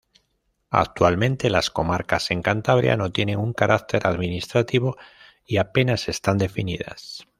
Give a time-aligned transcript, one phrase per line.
[0.71, 4.97] Actualmente las comarcas en Cantabria no tienen un carácter administrativo
[5.45, 7.27] y apenas están definidas.